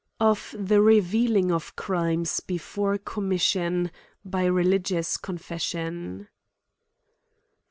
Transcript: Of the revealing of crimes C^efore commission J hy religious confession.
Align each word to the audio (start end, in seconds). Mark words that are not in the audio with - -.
Of 0.19 0.55
the 0.57 0.81
revealing 0.81 1.51
of 1.51 1.75
crimes 1.75 2.41
C^efore 2.47 3.05
commission 3.05 3.91
J 4.27 4.39
hy 4.39 4.45
religious 4.45 5.15
confession. 5.15 6.27